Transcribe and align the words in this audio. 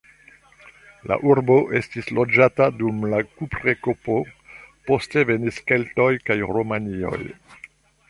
La 1.11 1.17
urbo 1.31 1.57
estis 1.79 2.09
loĝata 2.21 2.71
dum 2.79 3.05
la 3.13 3.21
kuprepoko, 3.35 4.19
poste 4.91 5.27
venis 5.35 5.63
keltoj 5.69 6.13
kaj 6.31 6.43
romianoj. 6.59 7.19